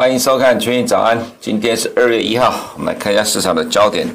[0.00, 4.06] 欢迎收看《全民早安》，今天是二月一号，我们来看一下市场的焦点。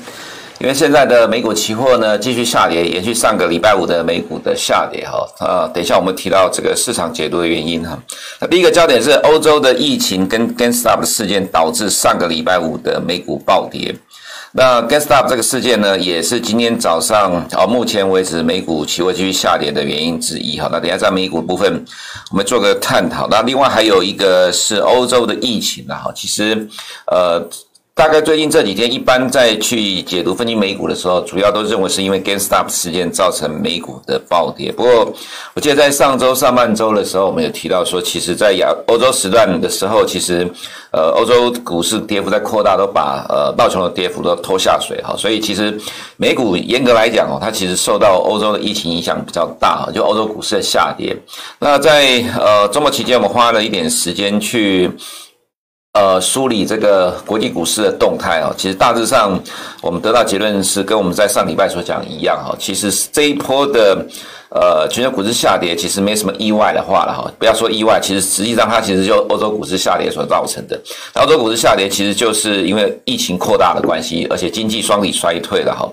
[0.58, 5.28] 因为现在的美股期货呢继续下跌，延续上个礼拜五的美股的下跌哈。
[5.38, 7.96] 啊，等一下我们提到这个市场解读的原因哈。
[8.40, 13.96] 那第一个焦点是欧洲的疫情跟跟 Stop 的事件导致上个礼拜五的美股暴跌。
[14.58, 20.70] 那 GameStop 这个事件呢，也是今天早上到目前为止美股期货继续下跌的原因之一哈。
[20.72, 21.84] 那等一下在美股部分，
[22.32, 23.28] 我们做个探讨。
[23.28, 26.68] 那另外还有一个是欧洲的疫情啊哈，其实
[27.08, 27.46] 呃。
[27.98, 34.70] 大概最近这几天，一般在去解读分析美股的时候，主要都认为是因为 GameStop 事件造成美股的暴跌。
[34.70, 35.14] 不过，
[35.54, 40.46] 我记得在上周上半周的时候，我们有提到说，其实，在亚欧洲时段的时候，其实
[40.92, 45.16] 呃，欧洲股市跌幅在扩大，都把呃道琼的跌幅都拖下水哈。
[45.18, 45.80] 所以，其实
[46.18, 51.16] 美股严格来讲哦，它其实受到欧洲的疫情影响比较大，就欧洲股市的下跌。
[51.60, 54.92] 那在呃周末期间，我们花了一点时间去。
[55.96, 59.40] 呃，梳理这个国际股市的动态哦，其实大致上
[59.82, 64.06] 我们得到结论是跟我们在上礼拜所讲一样哈，其实这一波的。
[64.56, 70.80] 呃，全球股市下跌其实没什么意外的话了哈，不要说意外，其实实际上它其实就欧洲股市下跌所造成的。
[71.16, 75.86] 欧洲股市下跌其实就是因为疫情扩大的关系，而且经济双底衰退了哈。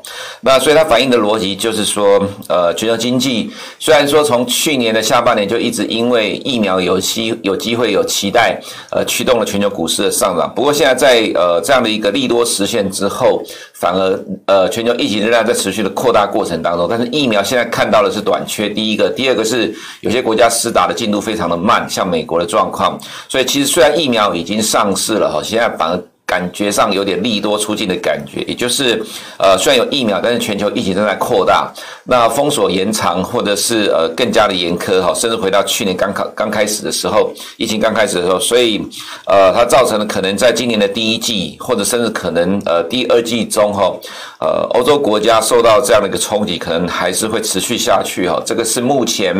[0.42, 8.60] 那所以它反映的逻辑就是说，呃，全球经济虽然说从去年的下半年就一直因为疫苗有机有机会有期待，
[8.90, 10.48] 呃，驱动了全球股市的上涨。
[10.54, 13.42] 不过现在在呃这样的一个利多实现之后，
[13.74, 18.68] 反而呃全球疫情仍然在持续的扩大过程当中，但是疫苗现在看到的是短缺。
[18.68, 22.98] 第一个，第二个是有些国家施打的进度非常的慢，像美国的状况。
[23.28, 26.11] 所以其实虽然疫苗已经上市了哈，现在反而。
[26.32, 29.04] 感觉上有点利多出尽的感觉，也就是，
[29.36, 31.70] 呃，虽然有疫苗，但是全球疫情正在扩大，
[32.04, 38.80] 那封锁延长或者是呃更加的严苛哈，甚至回到去年刚开刚开始的时候，疫情刚开始的时候，所以
[39.26, 43.92] 呃，它造成了可能在今年的第一季或者甚至可能呃第二季中哈，
[44.40, 49.36] 呃，欧洲国家受到这样的一个冲击，可能还是会持续下去哈，这个是目前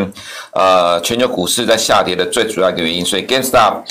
[0.53, 3.81] 呃全球股市在下跌的最主要一个原因，所以 GameStop。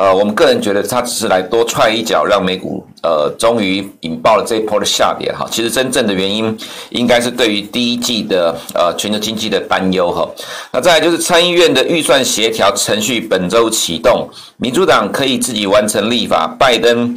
[0.00, 5.46] 呃，我们个人觉得它只是来多踹一脚，让美股呃终于引爆了这一波的下跌哈。
[5.50, 6.56] 其实真正的原因
[6.88, 10.26] 应该是对于第一季的呃全球经济的担忧哈。
[10.72, 17.14] 那再来就是参议院的预算协调程序本周启动，民主党可以自己完成立法，拜登。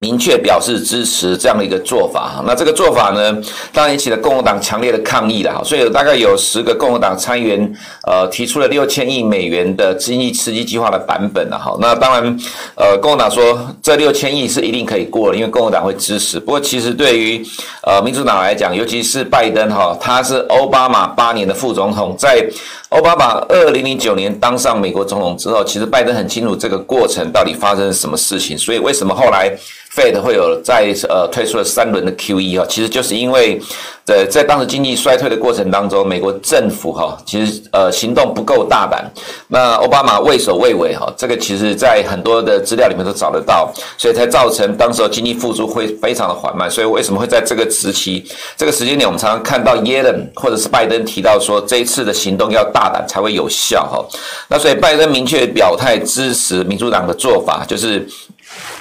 [0.00, 3.36] 明确表示支持这样的一个做法哈，那这个做法呢，
[3.72, 7.74] 当然引起了共和党强烈的抗议了哈，所以大概有十个共和党参议员
[8.06, 12.38] 呃提出了六千亿美元的经济刺激计划的版本了哈，那当然
[12.76, 16.38] 呃共和党说这六千亿是一定可以过的，因为共和党会支持。
[16.38, 17.44] 不过其实对于
[17.82, 22.48] 呃民主党来讲，尤其是拜登哈，他是奥巴马八年的副总统，在
[22.90, 29.52] 奥巴马二零零九年当上美国总统之后，其实拜登很清楚这个过程到底发生了什么事情，所以为什么后来
[29.98, 33.60] ？Fed 会有在呃推出了三轮的 QE 哈，其实就是因为
[34.04, 39.10] 在在当时经济衰退的过程当中，美国政府哈其实呃行动不够大胆，
[39.48, 46.70] 那奥巴马畏首畏尾哈，这个其实在很多的资料里面都找得到，所以才造成当时经济复苏会非常的缓慢。
[46.70, 48.24] 所以为什么会在这个时期
[48.56, 54.04] 这个时间点，我们常常看到耶伦或者是拜登提到说这一次的行动要大胆才会有效哈。
[54.48, 58.06] 那所以拜登明确表态支持民主党的做法，就是。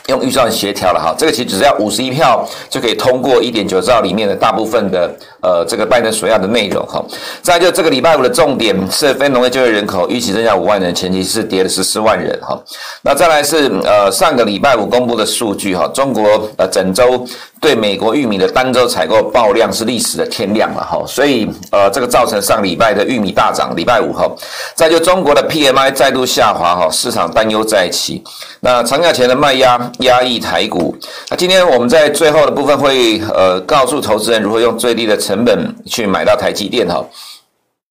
[0.07, 5.13] 用预算协调了哈，这个其实只要五十一票就可以通过一点九兆里面的大部分的
[5.47, 7.01] 呃这个拜登所要的内容哈。
[7.41, 12.59] 再就这个礼拜五的重点是非农业就业人口预期增加五万人，前期是跌了十四万人哈。
[13.01, 17.25] 那再来是呃上个礼拜五公布的数据哈，中国呃整周
[17.61, 24.29] 对美国玉米的单周采购报量是历史的天量了哈，所以呃这个造成上礼拜的玉米大涨，礼拜五哈。
[24.75, 28.21] 再就中国的 PMI 再度下滑哈，市场担忧再起，
[28.59, 29.77] 那长假前的卖压。
[29.99, 30.95] 压抑台股。
[31.29, 37.05] 那今天我们在最后的部分会呃告诉投资人如何用最低的成成本去买到台积电哈。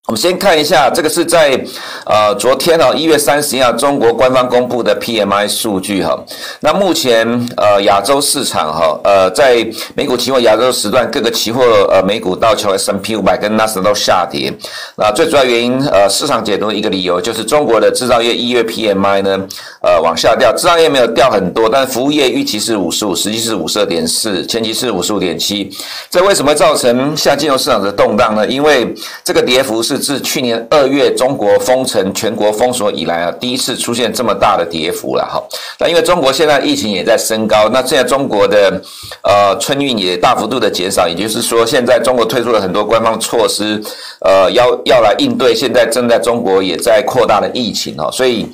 [0.06, 1.60] 我们先看一下，这个是在
[2.04, 6.16] 呃昨天哈一月三十号中国官方公布的 PMI 数据哈。
[6.60, 7.26] 那目前
[7.56, 9.66] 呃亚洲市场哈呃在
[9.96, 11.60] 美股期货亚洲时段各个期货
[11.90, 14.52] 呃美股道琼 S&P 五百跟纳斯达都下跌。
[14.96, 19.44] 那最主要原因呃市场解读一个理由就是中国的制造业一月 PMI 呢
[19.82, 25.68] 呃往下掉，制造业没有掉很多，但服务业预期是五十五，实际是五十二点四，前期是五十五点七。
[26.08, 28.46] 这为什么造成下金融市场的动荡呢？
[28.46, 28.94] 因为
[29.24, 29.95] 这个跌幅是。
[29.98, 35.42] 自去年二月中国封城、全国封锁以来啊，第一次出现这么大的跌幅了哈。
[35.78, 38.80] 那因为中国现在疫情也在升高，那现在中国的
[39.22, 43.82] 呃春运也大幅度的减少，也就是说，现在中国推出了很多官方措施，
[44.20, 48.46] 呃，要要来应对现在正在中国也在扩大的疫情哦，所以。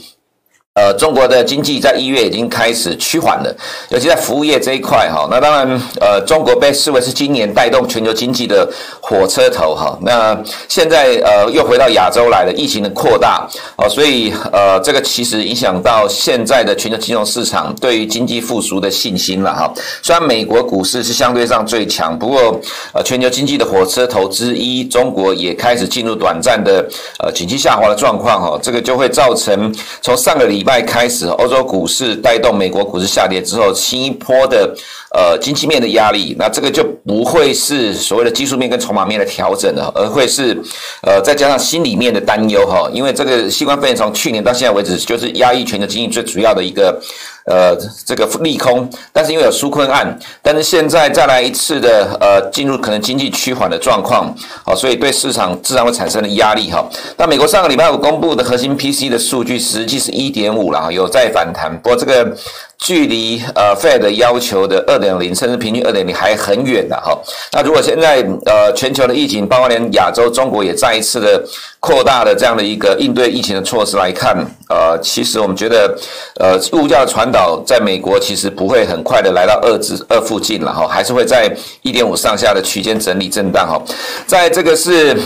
[0.75, 3.55] 呃，中国的经济在一月已经开始趋缓了，
[3.91, 5.29] 尤其在服务业这一块哈。
[5.31, 8.67] 那当然，呃，中国被视为是今年带动全球经济的
[8.99, 9.99] 火车头哈。
[10.01, 10.35] 那
[10.71, 13.47] 现在呃又回到亚洲来了，疫情的扩大
[13.77, 19.71] 哦，所以呃这个其实影响到现在的全球金融市场对于经济复苏的信心了哈。
[20.03, 22.59] 虽然美国股市是相对上最强，不过
[22.95, 26.83] 呃全球经济的火车头之一，中国也开始进入短暂的
[27.19, 28.59] 呃经济下滑的状况哈。
[28.63, 29.71] 这个就会造成
[30.01, 34.73] 从上个礼礼拜开始，欧洲股市带动美国股市下跌之后，新一波的
[35.13, 40.57] 呃经济面的压力，那这个就不会是所谓的技术面跟筹码面的调整了，而会是
[41.03, 46.97] 呃再加上心里面的担忧哈，因为这个新冠肺炎从去年到现在为止，就是压抑全球经济最主要的一个。
[47.45, 54.35] 呃，这个利空，但是因为有纾困案，但是现在再来一次的呃进入可能经济趋缓的状况，
[54.65, 56.89] 好，所以对市场自然会产生了压力哈。
[57.17, 62.37] 那美国上个礼拜五公布的核心 P C 的数据实际是一点五了，有在反弹，不过这个。
[62.83, 67.17] 距离呃 Fed 要求的二点零，甚至平均二点零还很远的哈。
[67.53, 71.41] 那如果现在呃全球的疫情，包括连亚洲、中国也再一次的
[71.79, 74.37] 扩大的这样的一个应对疫情的措施来看，
[74.69, 75.97] 呃，其实我们觉得
[76.41, 83.81] 呃物价的传导在美国其实不会很快的来到二之二附近了哈，还是会在一点五上下的区间整理震荡哈。
[84.27, 85.17] 在这个是。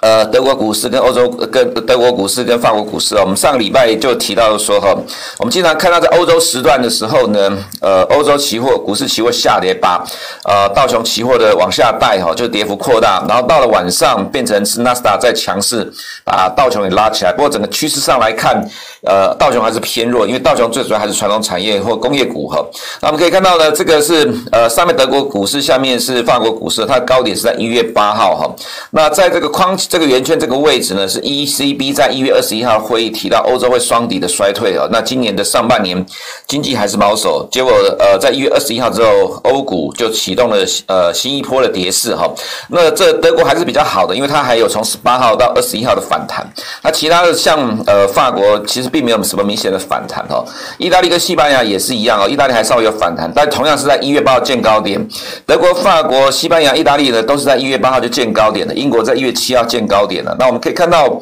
[0.00, 4.96] 呃，德国股市跟欧洲跟德国股市跟法国股市啊，我们上个礼拜就提到说哈，
[5.38, 10.04] 我们经常看到在欧洲时段的时候呢，呃，欧洲期货股市期货下跌，把
[10.44, 15.92] 呃道琼期货的往下带哈，就跌幅扩大，然后到了晚上变成是纳斯达在强势，
[16.24, 17.32] 把道琼给拉起来。
[17.32, 18.64] 不过整个趋势上来看，
[19.02, 22.64] 呃，道琼还是偏弱，因为道琼最主要还是传统产业或工业股哈。
[23.00, 28.54] 那我们可以看到呢，这个是呃上面德国股市，下面是法国股市，它的高点是在一月八号哈。
[28.92, 29.76] 那在这个框。
[29.88, 34.86] 这个圆圈这个位置呢，是 ECB 在一月二十一号会议提到欧洲会双底的衰退啊。
[34.92, 36.04] 那今年的上半年
[36.46, 42.30] 经济还是保守，结果呃，在一月二十一号之后，欧股就启动了呃新一波的跌势哈。
[42.68, 46.46] 那这德国还是比较好的，因为它还有从十八号到二十一号的反弹。
[46.82, 50.44] 那其他的像呃法国其实并没有什么明显的反弹哈。
[50.76, 55.02] 意大利跟西班牙也是一样哦，意大利还稍微有反弹，但同样是在一月八号见高点。
[55.46, 58.74] 德国、法国、西班牙、意大利呢，都是在一月八号就见高点的。
[58.74, 59.77] 英国在一月七号见。
[59.78, 61.20] 更高点了，那我们可以看到。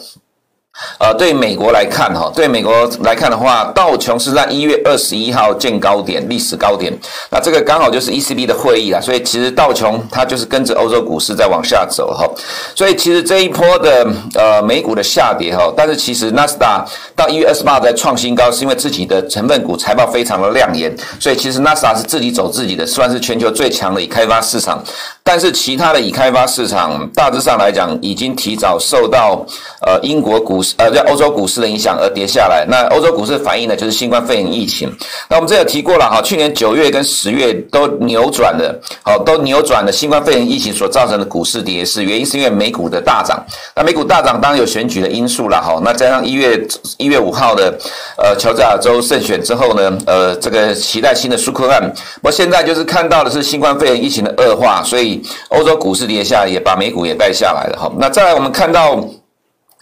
[0.99, 6.93] 呃，对美国来看，哈，对美国来看的话，道琼是在一月二十一号见高点，历史高点。
[7.31, 12.28] 那这个刚好就是 ECB 的会议啦，所以其实道琼它就是跟着欧洲股市在往下走，哈。
[12.75, 16.84] 所以其实这一波的呃美股的下跌，哈，但是其实纳斯达
[17.14, 24.82] 到一月二十八在创新高，是因为自己的成分股财报非常的亮眼，所以其实纳斯达是自己走自己的，算是全球最强的已开发市场。
[25.23, 29.44] 但是其他的已开发市场大致上来讲，已经提早受到
[29.81, 32.66] 呃英国股呃，在欧洲股市的影响而跌下来。
[32.68, 34.92] 那欧洲股市反映的就是新冠肺炎疫情。
[35.28, 42.04] 那我们这有提过了哈，去年九月跟十月都扭转了，好，都扭转了新冠肺炎疫情所造成的股市跌势。
[42.04, 43.44] 原因是因为美股的大涨。
[43.74, 45.80] 那美股大涨当然有选举的因素了哈。
[45.84, 46.66] 那加上一月
[46.98, 47.76] 一月五号的
[48.16, 51.92] 呃乔治亚州胜选之后呢，呃，这个期待新的纾困案。
[52.22, 57.92] 我现在就是看到的是新冠肺炎疫情的恶化，所以欧洲股市跌下，也把美股也带下来了哈。
[57.99, 59.04] 那再来我们看到。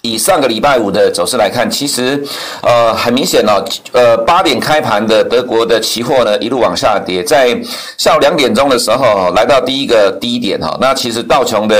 [0.05, 2.23] 以上个礼拜五的走势来看，其实，
[2.61, 7.59] 呃，很明显哦，呃，八点开盘的德国的期货呢，一路往下跌，在
[7.97, 10.77] 下午两点钟的时候，来到第一个低点哈。
[10.79, 11.77] 那其实道琼的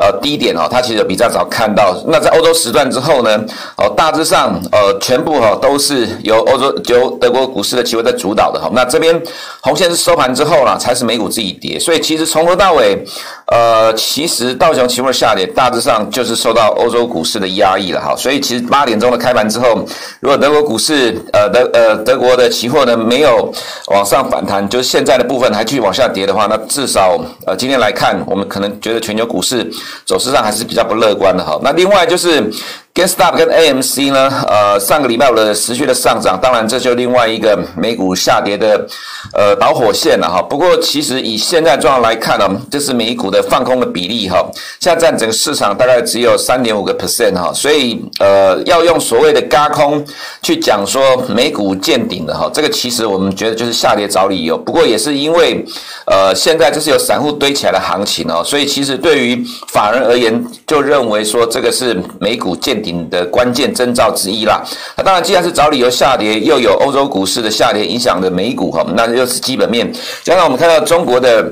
[0.00, 1.94] 呃低点哈，它其实比较早看到。
[2.06, 3.38] 那在欧洲时段之后呢，
[3.76, 8.70] 哦，大致上呃全部哈都是由欧洲由德国股市的期货在主导的哈。
[8.72, 9.20] 那这边
[9.60, 11.78] 红线是收盘之后啦，才是美股自己跌。
[11.78, 13.04] 所以其实从头到尾，
[13.48, 17.65] 呃，其实道琼期货下跌，大致上就是受到欧洲股市的压。
[17.66, 19.84] 压抑了哈，所以其实八点钟的开盘之后，
[20.20, 23.52] 如果德国股市呃德呃德国的期货呢没有
[23.88, 29.68] 往上反弹，就是现在的部分还继续往下跌的话，那至少呃今天来看，我们可能觉得全球股市
[30.04, 31.58] 走势上还是比较不乐观的哈。
[31.62, 32.52] 那另外就是。
[32.96, 38.86] GameStop 跟 AMC 呢，呃，上个礼拜五的持续的上涨，当然这就另外一个美股下跌的
[39.34, 40.40] 呃导火线了哈。
[40.40, 44.42] 不过其实以现在状况来看呢，这是美股的放空的比例哈，
[44.80, 50.02] 现在占整个市场大概只有三点五个 percent 哈，所以呃要用所谓的轧空
[50.40, 54.56] 去讲说美股见顶的哈，这个其实我们觉得就是下跌找理由。
[54.56, 55.62] 不过也是因为
[56.06, 62.96] 呃现在就是有散户堆起来的行情哦，所以其实对于法人而言，就认为说这个是美股见顶。
[63.10, 64.60] 的关键征兆之一啦。
[64.96, 69.92] 那当然，既然是找理由下跌，又有欧洲股市的下跌影响的美股哈，那又是基本面。
[70.24, 71.44] 加上我们看到中国的。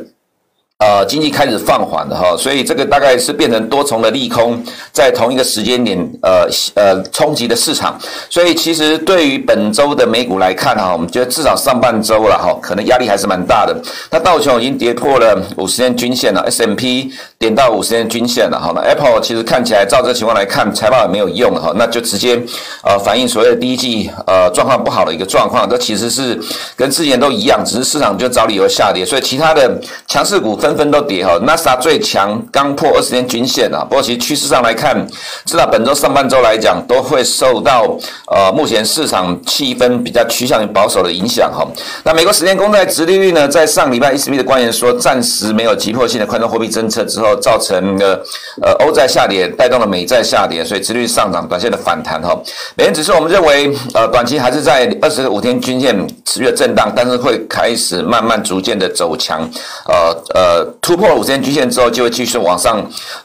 [0.85, 4.63] 呃，经济开始放缓了哈，所以这个大概是变成多重的利空，
[4.93, 7.99] 在同一个时间点，呃呃冲击的市场。
[8.29, 13.75] 所以其实对于本周的美股来看哈，我们觉得至少上半周了哈，可能压力还是蛮大的。
[14.11, 18.71] 那道琼已经跌破了五十天均线了，S M P 点到五十天均线了哈。
[18.75, 22.39] 那 Apple 其实看起来照这情况来看，财报也没有用哈，那就直接
[22.83, 25.67] 呃反映所谓的第一季呃状况不好的一个状况。
[25.67, 26.39] 这其实是
[26.77, 29.03] 跟之前都一样，只是市场就找理由下跌。
[29.07, 30.74] 所以其他的强势股分。
[30.75, 35.07] 纷纷都跌哈，纳斯达最强刚破二十天均线啊，不过其实趋势上来看，
[35.45, 41.65] 至少本周上半周来讲，都会受到呃目前市场气氛比较趋向于保守的影响哈。
[42.03, 48.21] 那美国十年公债殖利率呢，在上礼拜 ECB 的官员说，暂时没有急迫性的宽松货币政策之后，造成了
[48.61, 52.37] 呃欧债下跌，带动了美债下跌，所以殖利率上涨，短线的反弹哈。
[52.75, 59.49] 美元指数我们认为呃短期还是在二十五天均线持续的震荡，但是会开始慢慢逐渐的走强，
[59.87, 60.64] 呃呃。
[60.81, 62.79] 突破五十天均线之后，就会继续往上，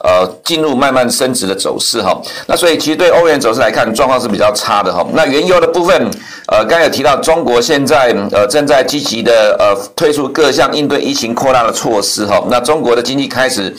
[0.04, 2.20] 呃，进入慢慢升值的走势哈。
[2.46, 5.06] 那所以其实对欧元走势来看，状况是比较差的哈。
[5.12, 6.10] 那原油的部分，
[6.46, 12.42] 呃，刚有提到，中国现在呃正在积极的呃推出各项应对疫情扩大的措施哈。
[12.50, 13.74] 那中国的经济开始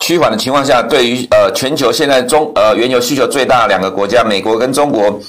[0.00, 5.20] 趋缓的情况下，对于呃全球现在中呃原油需求最大的两个国家，美国跟中国。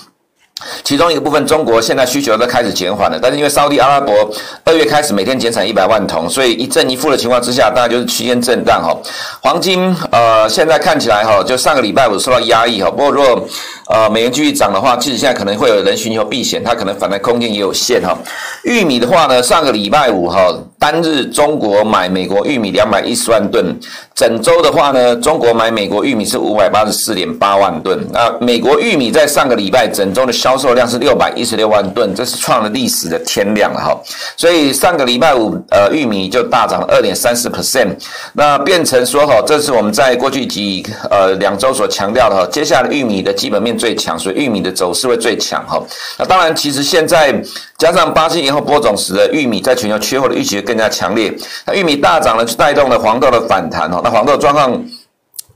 [0.84, 4.14] 其中一个部分，中国现在需求都开始减缓了，但是因为沙特阿拉伯
[4.64, 8.96] 二月开始每天减产一百万桶，所以一正一负的情况之下，大概就是区间震荡哈。
[9.42, 12.90] 黄金呃，现在看起来哈，就上个礼拜我受到压抑哈。
[12.90, 13.48] 不过如果
[13.88, 18.18] 呃美元继续涨的话，其实现在可能会有人寻求避险，它可能反弹空间也有限哈。
[18.64, 20.54] 玉米的话呢，上个礼拜五哈。
[20.80, 23.74] 单日中国买美国玉米两百一十万吨，
[24.14, 28.06] 整周的话呢，中国买美国玉米是五百八十四点八万吨。
[28.12, 33.98] 那美国玉米在上个礼拜整周的销售量是六百一十六万吨，这是创了历史的天量了哈。
[34.36, 37.96] 所以上个礼拜五，呃，玉米就大涨了二点三四 percent。
[38.34, 45.82] 那变成说哈，这是我们在过去几呃两周所强调的哈，接下来玉米的基本面最强，所以玉米的走势会最强哈。
[46.18, 47.34] 那当然，其实现在
[47.78, 51.34] 加上巴西以后播种时的玉米在全球缺货的预期更加强烈，
[51.66, 54.02] 那玉米大涨了，带动了黄豆的反弹哈。
[54.04, 54.84] 那黄豆状况。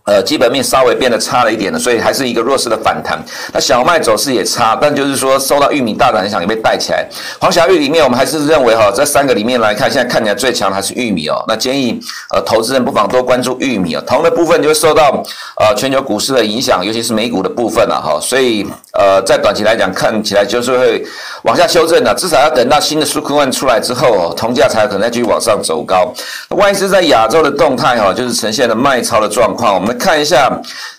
[0.07, 3.21] 呃，基本面稍微变得差了一点的，所以还是一个弱势的反弹。
[3.53, 7.05] 那小麦走势也差，但就是说受到玉米大涨影响也被带起来。
[7.41, 11.43] 黄小玉里面，我们还是认为哈，这三个里面来看，现在看起来最强的还是玉米哦。
[11.45, 11.99] 那建议
[12.33, 14.03] 呃，投资人不妨多关注玉米哦。
[14.07, 15.21] 铜的部分就会受到
[15.59, 18.17] 呃全球股市的影响，尤其是美股的部分了哈。
[18.21, 18.65] 所以
[18.97, 21.05] 呃，在短期来讲，看起来就是会
[21.43, 26.11] 往下修正的，至少要等到新的纾困案出来之后，铜价才有可能再继续往上走高。
[26.49, 29.95] 外资在亚洲的动态哈，就是呈现了卖超的状况，我们。
[29.97, 30.49] 看一下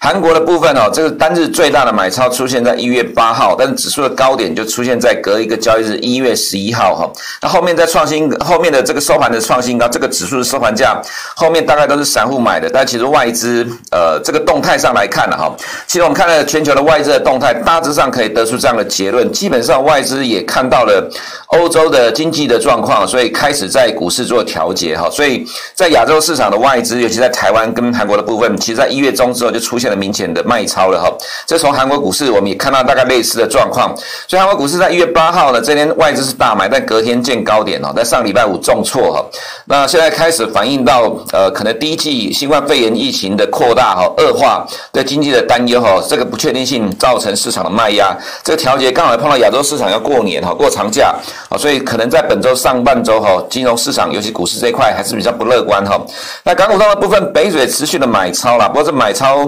[0.00, 7.10] 韩国的部分哦，这个单日最大的买超出现在一月八号，但是指数的高点就出现在隔一个交易日一月十一号哈。
[7.40, 11.00] 那后面在创新，后面的这个收盘的创新高，这个指数的收盘价
[11.36, 15.54] 后面大概都是散户买的，但其实外资呃这个动态上来看了哈，
[15.86, 21.11] 其实我们看了全球的外资的动态，大致致上可以得出这样的结论，基本上外资也看到了
[21.47, 25.09] 欧洲的经济的状况，所以开始在股市做调节哈。
[25.11, 31.11] 所以在亚洲市场的外资，尤其在台湾跟韩国的部分，其实在一月中之后就出现了明显的卖超了哈，
[31.47, 33.97] 这从韩国股市我们也看到大概类似的状况，
[34.28, 39.25] 所以韩国股市在一月八号呢，这天外资是大买，但隔天见高点哦，在上礼拜五重挫哈，
[39.64, 51.14] 那现在开始反映到呃可能第一季新冠肺炎疫情的扩大哈恶化对经济的担忧哈，这个不确定性造成市场的卖压，这个调节刚好碰到亚洲市场要过年哈过长假
[51.49, 55.97] 啊，所以可能在本周上半周哈金融市场尤其股市这一块还是比较不乐观哈，
[56.42, 58.66] 那港股上的部分北水持续的买超啦。
[58.66, 59.47] 不过，这买超。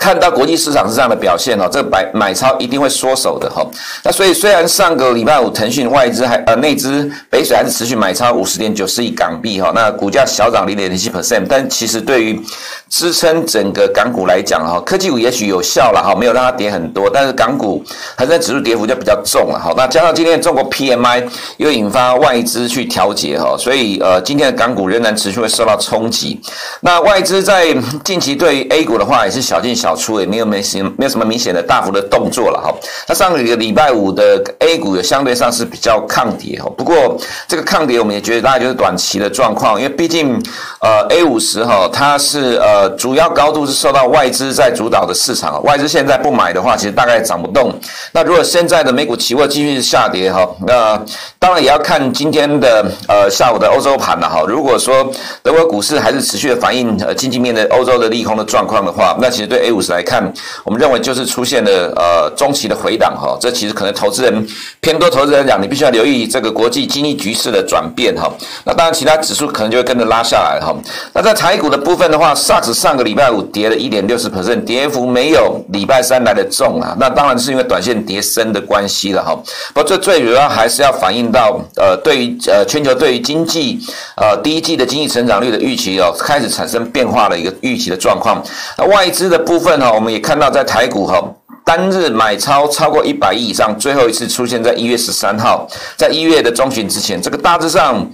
[0.00, 3.62] 看到国际市场是这样的表现哦，这个买买超一定会缩手的哈。
[4.02, 12.40] 那所以虽然上个礼拜五腾讯外资还呃内资北水还是持续买超五十点九四亿港币哈，那股价小涨零点零七 percent，但其实对于
[12.88, 17.84] 支撑整个港股来讲哈，科技股也许有效了哈，没有让它跌很多，但是港股
[18.16, 19.74] 恒生指数跌幅就比较重了哈。
[19.76, 21.22] 那加上今天中国 PMI
[21.58, 26.40] 又引发外资去调节哈，所以呃今天的港股仍然持续会受到冲击。
[26.80, 27.66] 那外资在
[28.02, 29.89] 近期对于 A 股的话也是小进小。
[29.90, 32.72] 好出也没有没什没有什么明显的大幅的动作了哈。
[33.08, 36.70] 那上个礼拜五的 A 股也相对上是比较抗跌哈。
[36.76, 37.18] 不过
[37.48, 40.40] 这个抗跌我们也觉得大概就是短期的状况，因为毕竟
[40.80, 47.74] 呃 A 五十哈它是呃主要高度是受到外资在主导的市场，外资现在不买的话，其实大概涨不动。
[48.12, 51.02] 那如果现在的美股期货继续下跌哈，那
[51.40, 54.44] 当然也要看今天的呃下午的欧洲盘了哈。
[54.46, 55.10] 如果说
[55.42, 59.79] 德国股市还是持续的反映呃经济面的欧洲的利空的状况的话，那其实对 A 五。
[59.80, 60.30] 五十来看，
[60.62, 64.46] 我们认为就是出现了呃中期的回档哈，这其实可能投资人
[64.80, 68.30] 偏多，投资人讲你必须要留意这个国际经济局势的转变哈。
[68.64, 70.76] 那当然其他指数可能就会跟着拉下来哈。
[71.14, 76.94] 那在台股的部分的话，SARS 上个礼拜五跌了一点六十 percent，跌幅没有礼拜三来的重啊。
[77.00, 79.34] 那当然是因为短线跌深的关系了哈。
[79.72, 83.78] 不过这最主要还是要反映到呃对于呃全球对于经济
[84.16, 88.42] 呃第一季的经济成长率的预期哦开始产生变化的一个预期的状况。
[88.76, 91.22] 那外资的部分哈，我们也看到在台股哈
[91.64, 98.04] 单日买超超过一百亿以上，最后一次出现在一月十三号，在一月的中旬之前，这个大致上。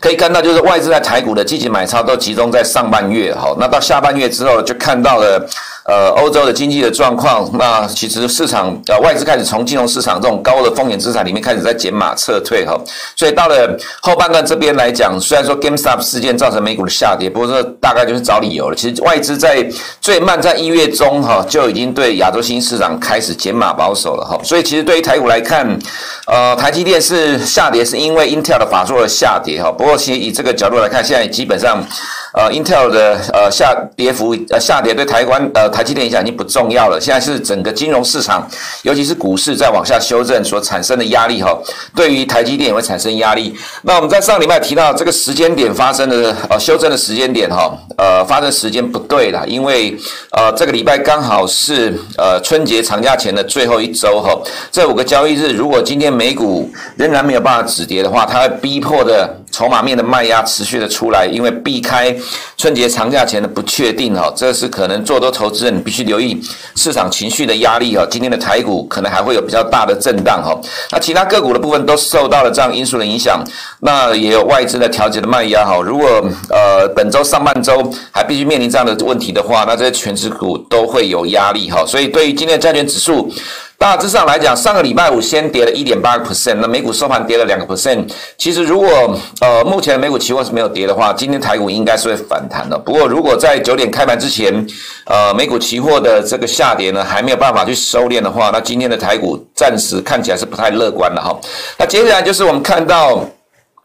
[0.00, 5.46] 可以看到，就是外资在台股的积极买超都集中在上半月，好，那到下半月之后就看到了。
[5.88, 12.78] 呃，欧洲的经济的状况，那其实市场呃外资开始从金融市场这种高的风险资产里面开始在减码撤退哈，
[13.16, 18.76] 所以到了后半段这边来讲，虽然说 GameStop 事件造成美股的下跌，不过这大概就是找理由了。
[18.76, 19.66] 其实外资在
[19.98, 25.66] 最慢在一月中哈就已经对亚洲新市场开始减码保守了哈，所以其实对于台股来看，
[26.26, 31.82] 呃，台积电是下跌是因为 Intel 的法说而下跌哈，不过其实以这个角度来看，现在基本上。
[32.34, 38.46] 呃，Intel 的呃下跌幅呃下跌对台湾呃台积电影响已经不重要了，现在是整个金融市场，
[38.82, 41.58] 尤其是股市在往下修正所产生的压力哈，
[41.94, 43.56] 对于台积电也会产生压力。
[43.82, 49.96] 那我们在上礼拜提到这个时间点发生的呃修正的时间点哈，呃发生时间不对了，因为
[50.32, 54.38] 呃这个礼拜刚好是呃春节长假前的最后一周哈，
[54.70, 59.34] 这五个交易日如果今天美股仍然没有办法止跌的话，它会逼迫的。
[59.50, 62.14] 筹码面的卖压持续的出来，因为避开
[62.56, 66.40] 春节长假前的不确定哈，这是可能做多投资人你必须留意
[66.76, 68.06] 市场情绪的压力哈。
[68.10, 70.58] 今天的台股可能还会有比较大的震荡哈。
[70.90, 73.42] 那其他个股的部分都受到了这样因素的影响，
[73.80, 75.80] 那也有外资的调节的卖压哈。
[75.82, 76.08] 如果
[76.50, 81.84] 呃本周上半周还必须面临这样的问题的话，那这些全职股都会有压力哈。
[81.86, 83.32] 所以对于今天的债券指数。
[83.78, 88.12] 大致上来讲，上个礼拜五先跌了一点八个 percent，那美股收盘跌了两个 percent。
[88.36, 92.76] 其实如果呃目前美股期货是没有跌的话，今天台股应该是会反弹的。
[92.76, 94.66] 不过如果在九点开盘之前，
[95.06, 101.38] 呃美股期货的这个下跌呢还没有办法去收敛的话，那今天的台股暂时看起来是不太乐观的哈。
[101.78, 103.24] 那接下来就是我们看到。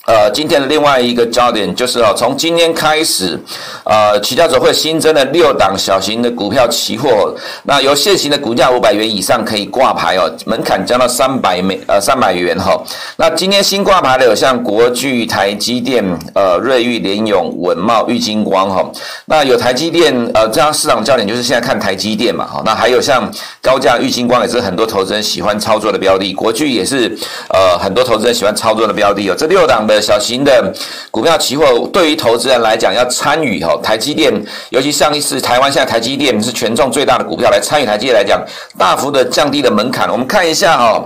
[0.05, 3.39] 呃，今天的另外一个焦点就是哦，从今天开始，
[3.85, 12.83] 呃，期交所会新增了六档小型的股票期货，那由现行的股价五百元以上可以挂牌哦，门槛降到三百美呃三百元哈、哦。
[13.15, 16.03] 那今天新挂牌的有像国巨、台积电、
[16.35, 18.91] 呃瑞昱、联咏、稳茂、玉金光哈、哦。
[19.23, 22.63] 那有台积电呃，这样市场焦点就是现在看台积电嘛哈、哦。
[22.65, 29.35] 那还有像高价玉金光也是很多投资人喜欢操作的标的，国巨也是呃很多投资人喜欢操作的标的哦。
[29.37, 29.92] 这六档的。
[30.01, 30.73] 小型的
[31.11, 34.33] 股票期货对于投资人来讲，要参与哈台积电，
[34.69, 38.43] 尤其上一次台湾现在台积电是权重最大的股票，来参与台积电来讲，
[38.77, 40.09] 大幅的降低了门槛。
[40.11, 41.03] 我们看一下哈，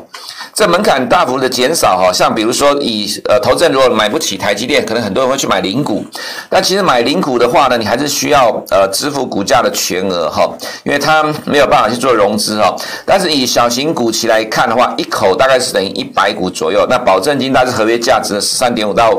[0.58, 6.04] 这门槛大幅的减少哈，像比如说以呃投资人如果买不起台积电，可能很多人会去买零股，
[6.50, 10.52] 但其实买零股的话呢，你还是需要呃支付股价的全额哈，
[10.84, 12.76] 因为它没有办法去做融资哈。
[13.06, 19.16] 但是以小型股期来看的话，一口大概是等于一百股左右，那保证金大概是合约价值的十三点五到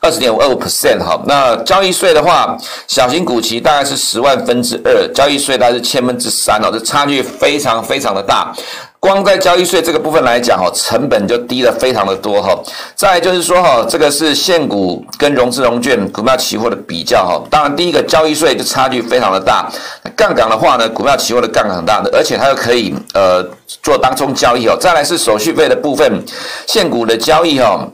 [0.00, 8.52] 二十点五二五 percent 哈，那交易税的话，小型股期大概是十万分之二，交易税大概是千分之三哦，这差距非常非常的大。
[9.00, 12.54] 光在交易税这个部分来讲哈，成本就低了非常的多哈。
[12.94, 17.42] 再就是说哈，这个是现股跟融资融券股票期货的比较哈。
[17.50, 19.66] 当然第一个交易税就差距非常的大，
[20.14, 23.42] 杠杆的话呢，股票期货的杠杆很大的，而且它又可以呃
[23.82, 24.76] 做当中交易哦。
[24.78, 26.22] 再来是手续费的部分，
[26.66, 27.88] 现股的交易哈。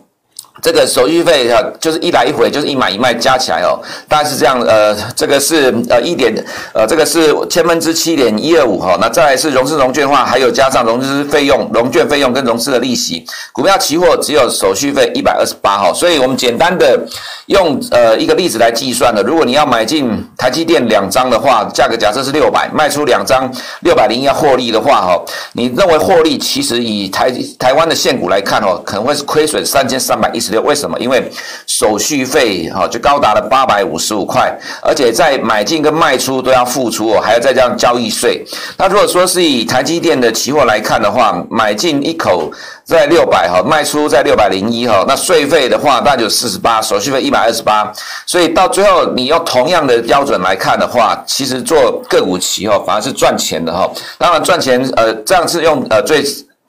[0.63, 4.61] 这个手续费哈，就是一来一回，就是一买一卖加起来哦，大概是这样。
[4.63, 6.35] 呃，这个是呃一点，
[6.73, 8.97] 呃，这个是千分之七点一二五哈。
[9.01, 13.25] 那再来是融资融券的话，还有加上融资费用、融券费用跟融资的利息。
[13.53, 15.93] 股票期货只有手续费一百二十八哈。
[15.93, 16.99] 所以我们简单的
[17.47, 23.49] 用呃一个例子来计算的，如果你要买进台积电两张的话，价格假设是六百，卖出两张
[23.83, 30.56] 六百零一获利的话哈，你认为获利其实以台台湾的现股来看哦，可能会是亏损三千三百一十。
[30.61, 30.99] 为什么？
[30.99, 31.31] 因为
[31.67, 38.45] 手续费哈就高达了八百五十五块，而且在买进跟卖出都要付出哦，还要再加上交易税。
[38.77, 42.51] 那如果说是以台积电的期货来看的话，买进一口
[42.85, 47.93] 在六百哈，卖出在六百零一哈，那税费的话那就四十八，手续费一百二十八。
[48.27, 53.91] 所以到最后你用同样的标准来看的话，其实做个股期货反而是赚钱的哈。
[54.19, 56.25] 当然赚钱呃这样是用呃最。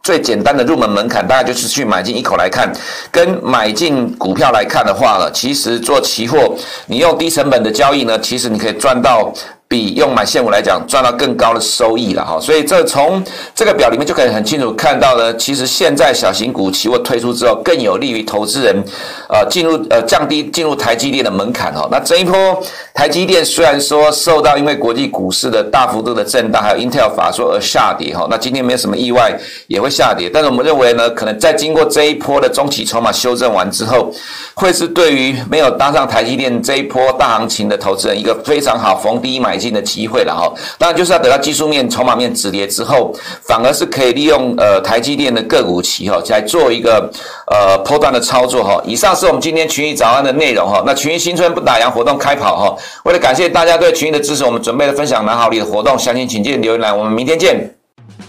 [0.07, 2.71] 最简单的入门门槛，大概就是去买进一口来看，
[3.11, 9.33] 跟买进股票来看的话呢，其实做期货，你用低成本的交易呢，其实你可以赚到
[9.69, 13.21] 比用买现股来讲赚到更高的收益了哈，所以这从
[13.53, 18.81] 这个表里面就可以很清楚看到呢，其实现在小型股期货推出之后，更有利于投资人，
[19.27, 21.85] 呃，进入呃降低进入台积电的门槛哈。
[21.91, 34.09] 那这一波台积电虽然说受到因为国际股市的大幅度的震荡，还有 Intel 法说而下跌哈，那今天没有什么意外也会下跌，但是我们认为呢，可能在经过这一波的中期筹码修正完之后，
[34.53, 47.11] 会是对于没有搭上台积电这一波大行情的投资人一个非常好逢低买进的机会了哈，当然就是要等到技术面、筹码面止跌之后，反而是可以利用呃台积电的个股期哈，来做一个
[47.47, 48.81] 呃波段的操作哈。
[48.85, 50.83] 以上是我们今天群益早安的内容哈。
[50.85, 56.97] 那群益新春不打烊活动开跑哈，为了感谢大家对群益的支持，我们准备了分享蛮好礼的活动，详情请见留言栏。
[56.97, 57.73] 我们明天见。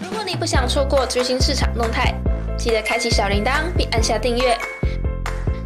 [0.01, 2.15] 如果你不想错过最新市场动态，
[2.57, 4.57] 记得开启小铃铛并按下订阅。